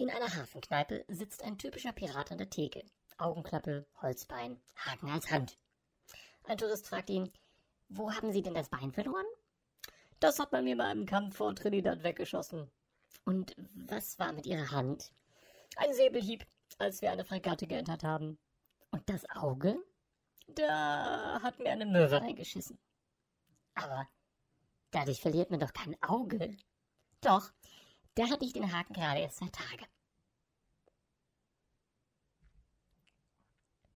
[0.00, 2.82] In einer Hafenkneipe sitzt ein typischer Pirat an der Theke.
[3.18, 5.58] Augenklappe, Holzbein, Haken als Hand.
[6.44, 7.30] Ein Tourist fragt ihn,
[7.90, 9.26] wo haben Sie denn das Bein verloren?
[10.18, 12.70] Das hat man mir bei einem Kampf vor Trinidad weggeschossen.
[13.26, 15.12] Und was war mit Ihrer Hand?
[15.76, 16.46] Ein Säbelhieb,
[16.78, 18.38] als wir eine Fregatte geentert haben.
[18.92, 19.76] Und das Auge?
[20.46, 22.78] Da hat mir eine Möwe reingeschissen.
[23.74, 24.08] Aber
[24.92, 26.56] dadurch verliert man doch kein Auge.
[27.20, 27.52] Doch,
[28.14, 29.89] da hatte ich den Haken gerade erst zwei Tage.